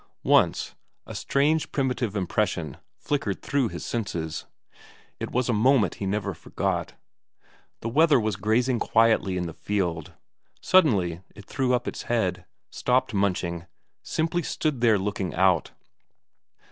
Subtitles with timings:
[0.23, 0.73] Once,
[1.05, 4.47] a strange primitive impression flickered through his senses:
[5.19, 6.95] it was a moment he never forgot.
[7.81, 10.13] The wether was grazing quietly in the field;
[10.59, 13.67] suddenly it threw up its head, stopped munching,
[14.01, 15.69] simply stood there looking out.